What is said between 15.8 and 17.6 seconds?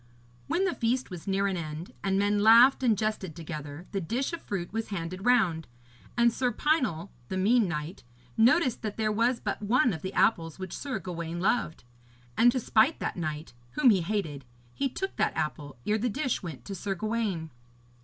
ere the dish went to Sir Gawaine.